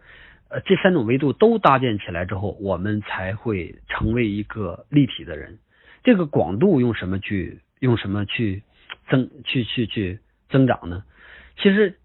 [0.50, 5.60] 呃，这三种维度都搭建起来之后，我们才会成为一个立体的人。
[6.04, 8.64] 这个广度用什么去用什么去
[9.10, 11.04] 增去去去增长呢？
[11.58, 11.98] 其实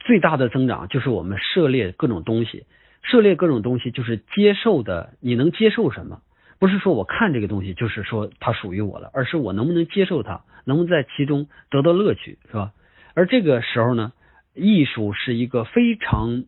[0.00, 2.66] 最大的增长就是我们涉猎各种东西，
[3.02, 6.20] 涉猎各种东西就是接受的，你能接受什么？
[6.58, 12.72] 不是说我看这个东西就是说它属于我了，而是我能不能接受它，能不能在其中得到乐趣，是吧？
[13.14, 14.12] 而这个时候呢，
[14.54, 16.44] 艺术是一个非常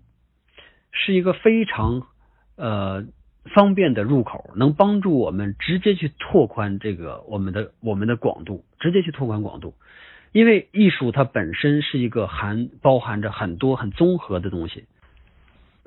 [0.92, 2.06] 是一个非常
[2.56, 3.04] 呃
[3.54, 9.74] 方便的入口，能帮助我们直接去拓宽这个我们的我们的广度，直接去拓宽广度。
[10.32, 14.84] 因为艺术它本身是一个含包含着很多很综合的东西，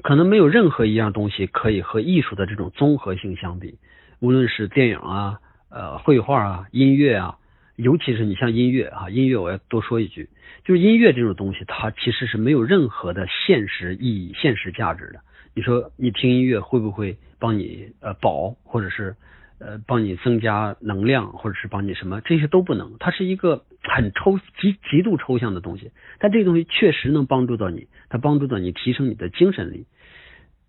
[0.01, 3.77] 可能没有任何一样东西可以和艺术的这种综合性相比。
[4.19, 5.39] 无论是电影啊、
[5.69, 7.37] 呃绘画啊、音乐啊，
[7.75, 10.29] 尤其是你像音乐啊，音乐我要多说一句，
[10.63, 15.21] 就是音乐这种东西，它其实是没有任何的现实意义、现实价值的。
[15.55, 19.15] 你说你听音乐会不会帮你呃保，或者是
[19.59, 22.21] 呃帮你增加能量，或者是帮你什么？
[22.21, 25.91] 这些都不能，它是一个很抽极极度抽象的东西。
[26.19, 29.85] 但这个东西确实能帮助到你，它帮助到你提升你的精神力。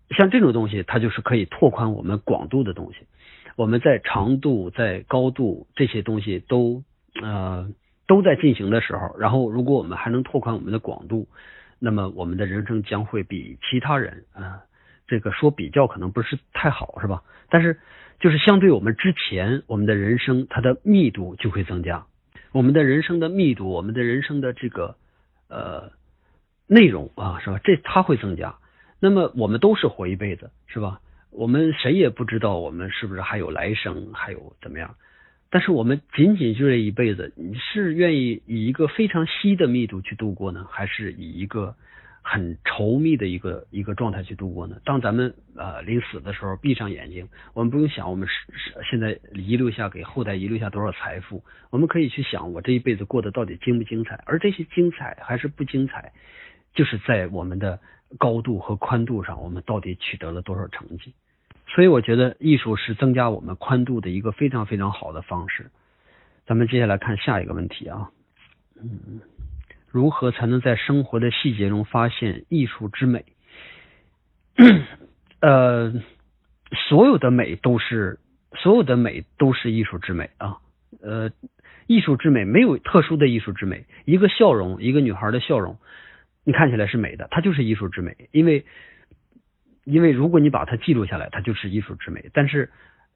[0.09, 2.99] 像这种东西，它就是可以拓宽我们广度的东西。
[3.55, 6.83] 我们在长度、在高度这些东西都
[7.21, 7.69] 呃
[8.07, 11.27] 都在进行的时候，然后如果我们还能拓宽我们的广度，
[11.79, 14.61] 那么我们的人生将会比其他人啊，
[15.07, 17.23] 这个说比较可能不是太好，是吧？
[17.49, 17.79] 但是
[18.19, 22.05] 就是相对我们之前，我们的人生它的密度就会增加，
[22.51, 24.95] 我们的人生的密度，我们的人生的这个
[25.49, 25.91] 呃
[26.67, 27.59] 内容啊，是吧？
[27.63, 28.55] 这它会增加。
[28.99, 31.01] 那么我们都是活一辈子，是吧？
[31.31, 34.95] 我们谁也不知道我们是不是还有来生，还有怎么样？
[35.55, 41.73] 但是我们仅仅就这一辈子，你是愿意以一个非常稀的密度去度过呢，还是以一个
[42.21, 44.75] 很稠密的一个一个状态去度过呢？
[44.83, 56.11] 当咱们呃临死的时候，闭上眼睛，我们不用想我们是是现在遗留下给后代遗留下多少财富，我们可以去想我这一辈子过得到底精不精彩，而这些精彩还是不精彩，
[56.73, 57.79] 就是在我们的
[58.17, 61.13] 高度和宽度上，我们到底取得了多少成绩。
[61.75, 65.71] 所以我觉得艺术是增加我们宽度的一个非常非常好的方式。
[66.45, 68.11] 咱们接下来看下一个问题啊，
[68.81, 69.19] 嗯，
[69.89, 73.25] 如何才能在生活的细节中发现艺术之美？
[75.41, 75.93] 呃，
[76.87, 78.19] 所有的美都是
[78.53, 80.59] 所有的美都是艺术之美啊。
[81.01, 81.29] 呃，
[81.87, 83.85] 艺术之美没有特殊的艺术之美。
[84.05, 85.77] 一个笑容，一个女孩的笑容，
[86.45, 88.63] 你看起来是美的，它就是艺术之美，因为。
[89.85, 92.29] 因为如果你把它记录下来，它就是艺术之美。
[92.33, 92.69] 但是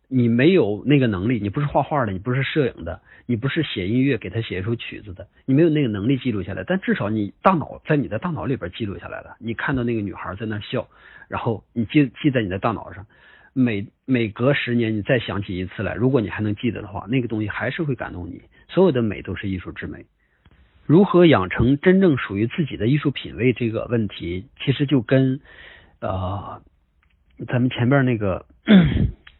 [0.07, 6.63] 你没有那个能力，你不是画画的，你不是摄影的，你不是写音乐给他写一首曲子的，你没有那个能力记录下来。
[6.63, 9.35] 但至少你大脑在你的大脑里边记录下来了。
[9.39, 10.87] 你看到那个女孩在那笑，
[11.27, 13.05] 然后你记记在你的大脑上，
[13.53, 18.41] 每每隔十年你再想起一次来，如果你还能记得的话，那个东西还是会感动你。
[18.67, 20.05] 所有的美都是艺术之美。
[20.87, 25.39] 如何养成真正属于自己的艺术品味这个问题，其实就跟。
[26.01, 26.61] 呃，
[27.47, 28.45] 咱们前面那个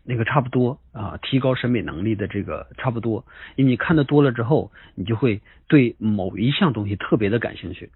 [0.04, 7.92] 那个差不多啊，提高审美能力的这个差不多，因为你看的多了之后，你就会对某一项东西特别的感兴趣。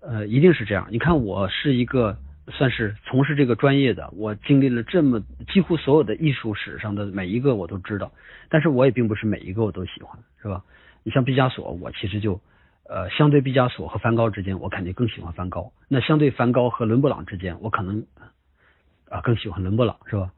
[0.00, 0.88] 呃，一定是这样。
[0.90, 8.12] 你看，我是一个算是从事这个专业的，我经历了这么几乎所有的艺术史上的每一个我都知道，
[8.48, 10.64] 但是我也并不是每一个我都喜欢，是吧？
[11.04, 12.40] 你像毕加索，我其实就。
[12.86, 15.72] 呃，相对毕加索和梵高之间，我肯定更喜欢梵高。
[15.88, 18.04] 那相对梵高和伦勃朗之间，我可能
[19.08, 20.30] 啊更喜欢伦勃朗，是吧？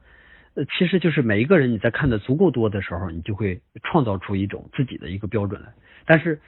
[0.54, 5.68] 呃，其实就是每一个人你在看的足够多的时候，你就会创造出一种自己的一个标准来。
[6.06, 6.40] 但是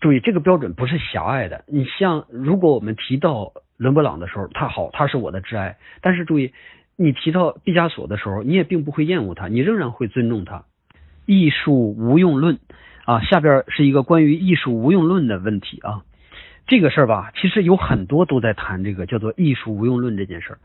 [0.00, 1.64] 注意，这个标准不是狭隘的。
[1.66, 5.76] 你像如果我们提到伦勃朗的时候，他好，他是我的挚爱。
[6.02, 6.52] 但是注意，
[6.94, 10.64] 你提到毕加索的时候，你也并不会厌恶他，你仍然会尊重他。
[11.26, 12.60] 艺术无用论。
[13.06, 16.02] 啊，下边是一个关于艺术无用论的问题啊，
[16.66, 20.58] 这个事儿吧，其实有很多都在谈这个叫做艺术无用论这件事儿。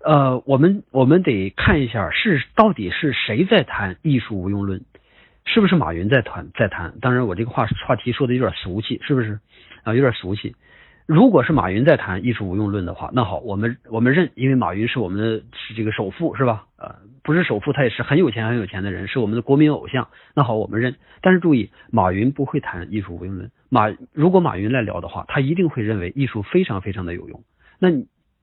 [0.00, 4.82] 呃，我们我们得看一下是到底是谁在谈艺术无用论，
[5.46, 6.94] 是不是马云在谈在谈？
[7.00, 9.40] 当然，我这个话话题说的有点俗气，是不是
[9.82, 9.94] 啊？
[9.94, 10.54] 有点俗气。
[11.08, 16.66] 如果是马云在谈艺术无用论的话，那好，我们我们认，因为马云是我们的是这个首富，是吧？
[16.76, 20.08] 呃，不是首富，他也是很有钱很有钱的人，是我们的国民偶像。
[20.34, 20.96] 那好，我们认。
[21.22, 23.50] 但是注意，马云不会谈艺术无用论。
[23.70, 27.42] 马如果马云来聊的话，他一定会认为艺术非常非常的有用。
[27.78, 27.88] 那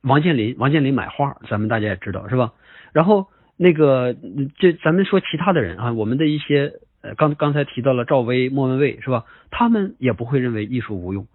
[0.01, 2.54] 王健林，王健林买画，咱们大家也知道是吧？
[2.93, 4.15] 然后那个，
[4.58, 6.73] 这咱们说其他的人啊，我们的一些
[7.04, 9.25] 呃，刚刚才提到了赵薇、莫文蔚是吧？
[9.51, 11.28] 他们也不会认为艺术无用。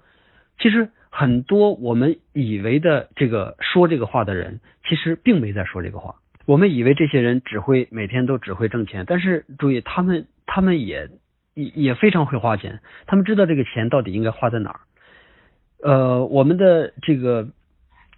[0.59, 0.91] 其实。
[1.11, 6.15] 很多我们以为的这个说这个话的人，其实并没在说这个话。
[6.47, 11.09] 我们以为这些人只会每天都只会挣钱，但是注意，他们他们也
[11.55, 14.81] 也也非常会花钱，他们知道这个钱到底应该花在哪儿。
[15.83, 17.49] 呃，我们的这个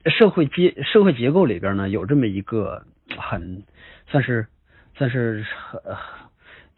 [0.06, 2.84] 社会结社会结构里边呢，有这么一个
[3.16, 3.64] 很
[4.06, 4.46] 算是
[4.96, 5.80] 算是很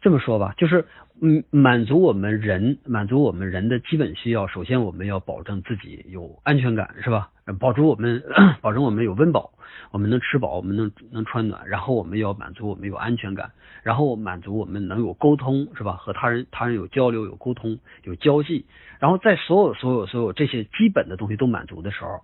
[0.05, 0.85] 这么说吧，就是。
[1.21, 4.47] 嗯，满足我们人，满足我们人的基本需要。
[4.47, 7.29] 首先，我们要保证自己有安全感，是吧？
[7.57, 8.21] 保住我们，
[8.61, 9.53] 保证我们有温饱，
[9.91, 11.69] 我们能吃饱，我们能能穿暖。
[11.69, 13.49] 然后，我们要满足我们有安全感，
[13.81, 15.93] 然后满足我们能有沟通，是吧？
[15.93, 18.65] 和他人他人有交流、有沟通、有交际。
[18.99, 22.19] 然后，在所有所有所有这些基本的东西都满足的时候，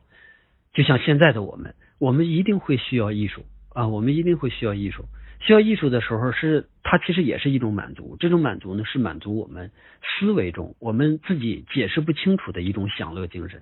[0.74, 5.06] 就像现在的我们，我们一定会需要艺术啊，我们一定会需要艺术。
[5.42, 8.16] 需要艺术的时候，是它其实也是一种满足。
[8.20, 9.72] 这种满足呢，是满足我们
[10.02, 13.62] 思维中我们自己解释不清楚的一种享乐精神。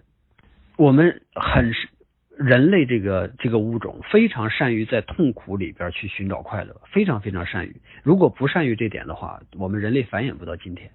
[0.78, 1.74] 我们很
[2.38, 7.76] 人类这个这个物种非常善于在痛苦里边去寻找快乐，非常非常善于。
[8.04, 10.92] 如果不善于这点的话，我们人类繁衍不到今天。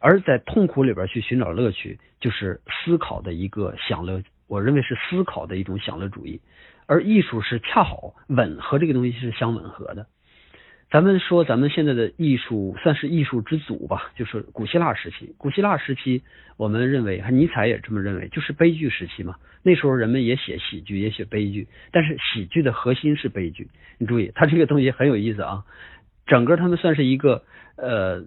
[0.00, 4.22] 而在痛苦里边去寻找乐趣，就是思考的一个享乐。
[4.46, 6.40] 我认为是思考的一种享乐主义。
[6.90, 10.08] 而艺术是恰好吻合这个东西是相吻合的，
[10.90, 15.32] 咱们说咱们现在的艺术算是艺术之祖吧，就是古希腊时期。
[15.38, 16.24] 古希腊时期，
[16.56, 19.36] 我们认为，尼采也这么认为，就是悲剧时期嘛。
[19.62, 23.68] 那时候人们也写喜剧，也写悲剧，但是喜剧的核心是悲剧。
[23.98, 25.62] 你注意，他这个东西很有意思啊。
[26.26, 27.44] 整个他们算是一个
[27.76, 28.24] 呃，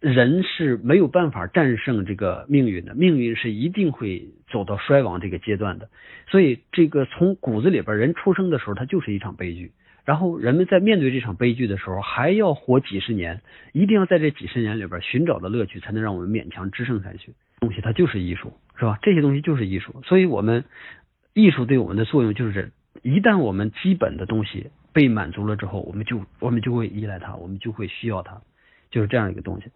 [0.00, 5.88] 人是没有办法战胜这个命运的，命运是一定会走到衰亡这个阶段的。
[6.28, 9.72] 所以，这个从骨子里边，人出生的时候，他就是一场悲剧。
[10.04, 13.40] 然后人们在面对这场悲剧的时候，还要活几十年，
[13.72, 17.32] 一定要在这几十年里边寻找的乐趣，才能让我们勉强支撑下去。
[17.58, 18.98] 东西它就是艺术，是吧？
[19.02, 20.02] 这些东西就是艺术。
[20.04, 20.64] 所以，我们
[21.32, 22.70] 艺术对我们的作用就是，
[23.02, 28.42] 一旦我们基本的东西被满足了之后，我们就我们就会依赖它，我们就会需要它，
[28.90, 29.70] 就是这样一个东西。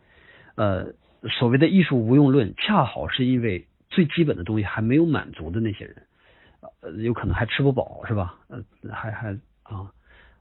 [0.61, 0.93] 呃，
[1.31, 5.97] 所谓的艺术无用论，恰好是因为最基本的东西还没有满足的那些人，
[6.83, 8.35] 呃，有可能还吃不饱，是吧？
[8.49, 9.33] 呃，还还
[9.63, 9.91] 啊。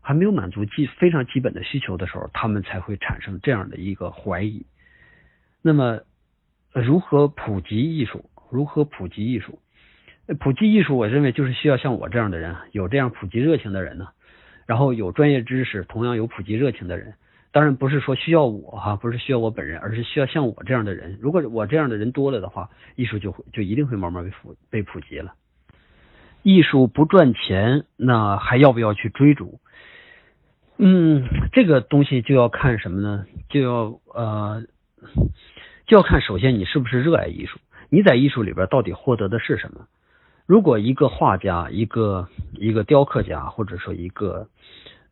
[0.02, 4.66] 还没有满足基非常基本的需求的时候，他们才会产生这样的一个怀疑。
[5.62, 6.02] 那么，
[6.74, 8.26] 如何普及艺术？
[8.50, 9.60] 如何普及艺术？
[10.40, 14.08] 普及艺术，我认为就是需要像我这样的人，有这样普及热情的人呢。
[14.66, 17.14] 然后有专业知识，同样有普及热情的人。
[17.52, 21.18] 当然不是说需要我哈，不是需要我本人，而是需要像我这样的人。
[21.22, 25.34] 如果我这样的人多了的话，艺术就会就一定会慢慢被普被普及了。
[26.44, 29.60] 艺术不赚钱，那还要不要去追逐？
[30.78, 33.26] 嗯，这个东西就要看什么呢？
[33.50, 34.64] 就要呃，
[35.88, 39.88] 就要看首先你是不是热爱艺术，你在艺术里边到底获得的是什么？
[40.46, 44.48] 如果一个画家、一个一个雕刻家，或者说一个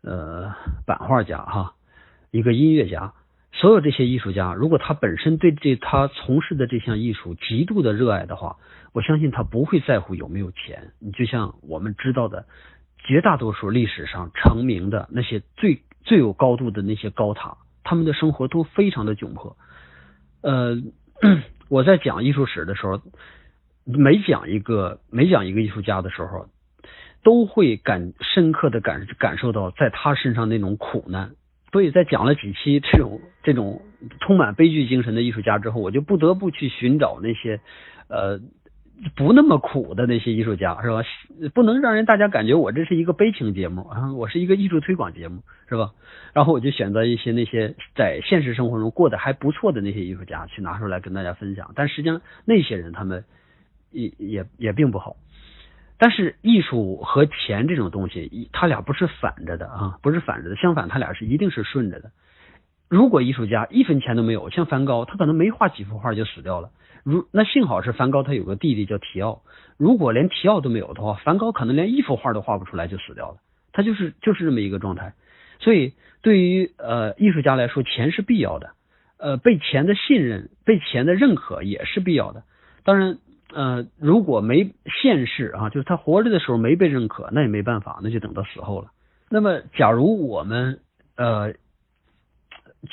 [0.01, 0.53] 呃
[0.85, 1.73] 版画家哈，
[2.31, 3.13] 一个音乐家，
[3.51, 8.57] 所有这些艺术家，如果他本身对这他从事的这项艺术极度的热爱的话，
[8.93, 10.91] 我相信他不会在乎有没有钱。
[10.99, 12.45] 你就像我们知道的。
[13.05, 19.55] 绝大多数历史上成名的那些最最有高度的那些高塔，他们的生活都非常的窘迫。
[20.41, 20.75] 呃，
[21.69, 23.01] 我在讲艺术史的时候，
[23.85, 26.49] 每讲一个每讲一个艺术家的时候，
[27.23, 31.31] 都会感深刻的感感受到在他身上那种苦难。
[31.77, 33.83] 所以在讲了几期这种这种
[34.19, 37.59] 充满悲剧精神的艺术家之后，我就不得不去寻找那些
[38.07, 38.39] 呃。
[39.15, 41.03] 不那么苦的那些艺术家是吧？
[41.53, 45.91] 不能让人大家感觉我这是一个悲情节目啊，我是一个艺术推广节目是吧？
[46.33, 51.73] 然后我就选择一些那些在现实生活中过得还不错的那些艺术家去拿出来跟大家分享。
[51.75, 53.23] 但实际上那些人他们
[53.91, 55.15] 也也也并不好。
[55.99, 62.11] 但是艺术和钱这种东西，他俩不是反着的啊，不是反着的，相反他俩是一定是顺着的。
[62.89, 66.69] 如果艺术家一分钱都没有，像梵高，他可能没画几幅画就死掉了。
[67.03, 69.41] 如那幸好是梵高，他有个弟弟叫提奥。
[69.77, 73.37] 如果连提奥都没有的话，梵高可能连一幅画都画不出来就死掉了。
[73.73, 75.13] 他就是就是这么一个状态。
[75.59, 78.71] 所以对于呃艺术家来说，钱是必要的，
[79.17, 82.43] 呃被钱的信任、被钱的认可也是必要的。
[82.83, 83.17] 当然
[83.53, 88.91] 呃如果没现世啊，就是他活着的时候没被认可，那也没办法，那就等到死后了。
[89.29, 90.79] 那么假如我们
[91.15, 91.53] 呃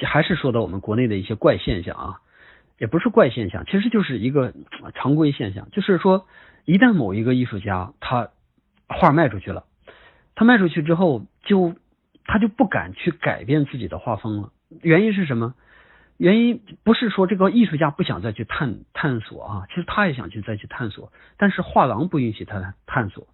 [0.03, 2.21] 还是说到我们国内的一些怪现象啊。
[2.77, 4.53] 也不是怪现象，其实就是一个
[4.95, 5.71] 常规现象。
[5.71, 6.27] 就是说，
[6.65, 8.31] 一旦某一个艺术家他
[8.89, 9.65] 画卖出去了，
[10.35, 11.77] 他卖出去之后，就
[12.25, 14.51] 他就不敢去改变自己的画风了。
[14.83, 15.55] 原因是什么？
[16.17, 23.27] 原因不是说这个艺术家不想再去探探索啊，其实他也想去再去探索，但是画廊不允许他探索，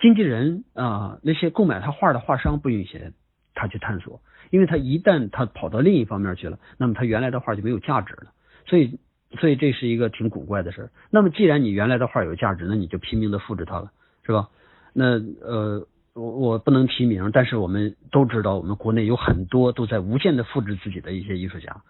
[0.00, 3.12] 经纪人啊那些购买他画的画商不允许
[3.54, 8.32] 他去探索，因为他一旦他跑到另一方面去了，那么他原来的画就没有价值了。
[8.64, 8.98] 所以，
[9.38, 10.90] 所以这是一个挺古怪的事儿。
[11.10, 13.90] 那么，既然你原来的画有价值，那你就拼命的复制它了，
[14.24, 14.48] 是吧？
[14.94, 21.82] 那呃，我我不能提名，但是我们都知道，我们国内有很多都在无限的复制自己的一些艺术家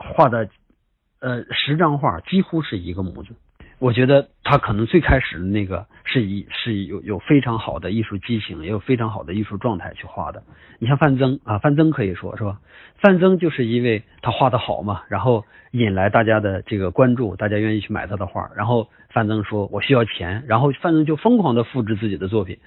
[0.00, 0.48] 画的，
[1.20, 3.34] 呃，十张画几乎是一个模子。
[3.78, 10.42] 我觉得他可能最开始的那个是一是有有非常好的艺术激情，也有非常好的艺术状态去画的。
[10.78, 12.60] 你像范增啊，范增可以说是吧？
[12.96, 18.50] 范增就是因为他画的好嘛，然后引来大家的这个关注，大家愿意去买他的画。
[18.54, 22.58] 然后范增说：“我需要钱。”然后范增就疯狂的复制自己的作品，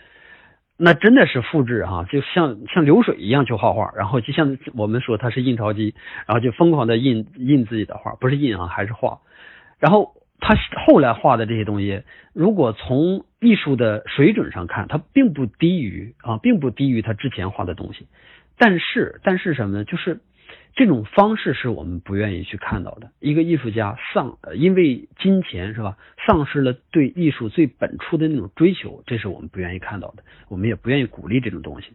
[0.78, 3.92] 那真的是复制哈，就像像流水一样去画画。
[3.96, 5.96] 然后就像我们说他是印钞机，
[6.28, 9.20] 然后就疯狂的印印自己的画，不是印啊，还是画。
[9.80, 10.14] 然后。
[10.46, 12.04] 他后来画的这些东西，
[12.34, 18.08] 如果从艺术的水准上看，他并不低于啊，并不低于他之前画的东西。
[18.58, 19.86] 但是，但是什么呢？
[19.86, 20.20] 就是
[20.76, 23.12] 这种方式是我们不愿意去看到的。
[23.20, 30.24] 一个艺术家丧，因为金钱是吧，丧失了对艺术最本初的那种追求，这是我们不愿意看到的。
[30.50, 31.94] 我们也不愿意鼓励这种东西。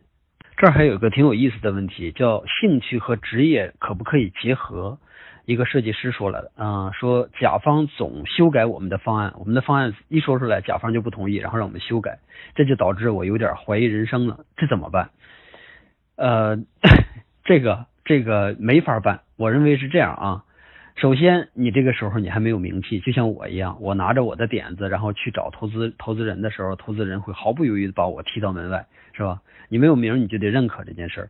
[0.56, 4.98] 这儿还有一个挺有意思的问题，叫兴趣和职业可不可以结合？
[5.44, 12.18] 一个设计师说了，嗯，说甲方总修改我们的方案，我们的方案一说出来，甲方就不同意，然后让我们修改，
[12.54, 15.10] 这就导致我有点怀疑人生了，这怎么办？
[16.16, 16.58] 呃，
[17.44, 20.44] 这个这个没法办，我认为是这样啊。
[20.96, 29.42] 首先，你这个时候你还没有名气，就像我一样，我拿着我的点子，然后去找投资投资人的时候，投资人会毫不犹豫的把我踢到门外，是吧？
[29.68, 31.28] 你没有名，你就得认可这件事儿，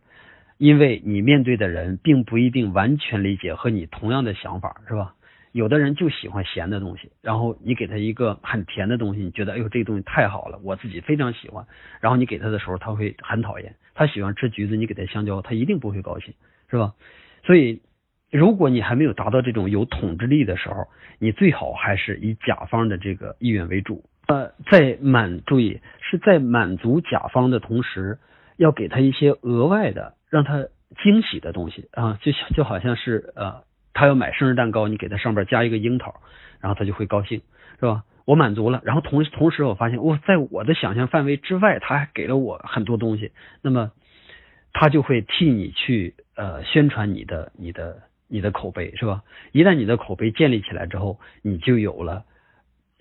[0.57, 5.15] 因为你面对的人并不一定完全理解和你同样的想法，是吧？
[5.51, 11.65] 有的人就喜欢咸的东西，然后你给他一个很甜的东西，你觉得哎呦这个东西太好了，我自己非常喜欢，
[11.99, 16.33] 然后你给他的时候他会很讨厌，他喜欢吃橘子，你给他香蕉，他一定不会高兴，
[16.69, 16.93] 是吧？
[17.43, 17.81] 所以。
[18.31, 20.85] 如果你还没有达到这种有统治力的时候，
[21.17, 24.03] 你最好还是以甲方的这个意愿为主。
[24.27, 28.19] 呃，在满注意是在满足甲方的同时，
[28.55, 30.67] 要给他一些额外的让他
[31.01, 33.63] 惊喜的东西啊，就像就好像是呃，
[33.95, 36.21] 他要买生日蛋糕，你给他上边加一个樱桃，
[36.61, 37.41] 然后他就会高兴，
[37.79, 38.03] 是吧？
[38.25, 43.31] 我满足了，然后同同时我发现，我在我的想象范围之外，他还给了我很多东西，
[43.63, 43.91] 那么
[44.71, 47.99] 他就会替你去呃宣传你的你的。
[48.31, 49.23] 你的口碑是吧？
[49.53, 52.25] 一旦你的口碑建立起来之后，你就有了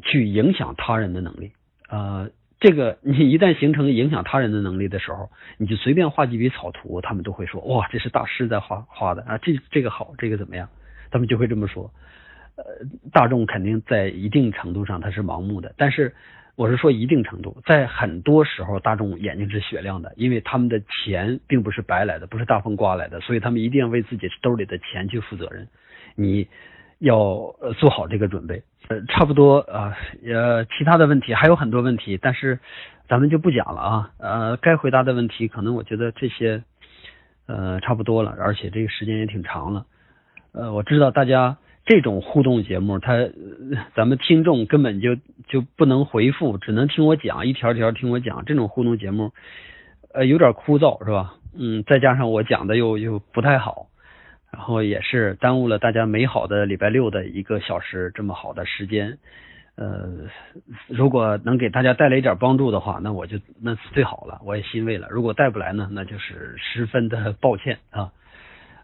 [0.03, 1.53] 去影响他人的能力。
[1.91, 2.30] 呃，
[2.61, 5.28] 这个你一旦形成影响他人的能力的时候，
[5.59, 10.66] 你就随便画几笔草图，他们都会说哇，这是大师在画画的啊，这这个好，这个怎么样？
[11.11, 11.93] 他们就会这么说。
[12.57, 12.64] 呃，
[13.12, 16.14] 大众肯定在一定程度上他是盲目的，但是。
[16.59, 25.69] 我是说一定程度，在很多时候，大众眼睛是雪亮的，因为他们的钱并不是白来的，不是大风刮来的，所以他们一定要为自己兜里的钱去负责任。
[26.17, 26.49] 你
[26.99, 28.61] 要做好这个准备。
[28.89, 29.97] 呃，差不多啊，
[30.27, 32.59] 呃，其他的问题还有很多问题，但是
[33.09, 34.11] 咱们就不讲了啊。
[34.19, 36.65] 呃，该回答的问题，可能我觉得这些
[37.47, 39.87] 呃差不多了，而且这个时间也挺长了。
[40.51, 41.57] 呃，我知道大家。
[41.89, 43.14] 这种互动节目，他
[43.95, 45.16] 咱们听众根本就
[45.49, 48.45] 就不能回复，只能听我讲，一条条听我讲。
[48.45, 49.32] 这种互动节目，
[50.12, 51.36] 呃，有点枯燥，是吧？
[51.59, 53.86] 嗯，再加上我讲的又又不太好，
[54.53, 59.16] 然后也是耽误了大家美好的礼拜六的一个小时这么好的时间。
[59.76, 60.11] 呃，
[60.89, 65.09] 如果能给大家带来一点帮助的话，那我就那是最好了，我也欣慰了。
[65.11, 68.12] 如果带不来呢，那就是十分的抱歉啊。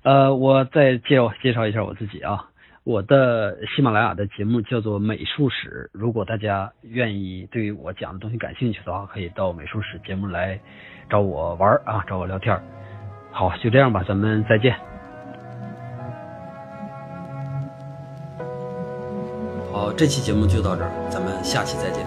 [0.05, 2.49] 呃，我再介绍介绍一下我自己啊。
[2.85, 10.61] 我的喜马拉雅的节目叫做美术史，如果大家愿意对我讲的东西感兴趣的话，可以到美术史节目来
[11.09, 12.61] 找我玩啊，找我聊天。
[13.31, 14.77] 好，就这样吧，咱们再见。
[19.73, 22.05] 好，这期节目就到这儿，咱们下期再见。